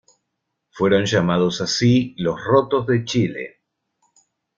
[0.71, 3.59] Fueron llamados así los "Rotos de Chile".